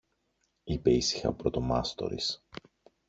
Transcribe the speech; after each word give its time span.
είπε 0.63 0.91
ήσυχα 0.93 1.29
ο 1.29 1.33
πρωτομάστορης. 1.33 2.43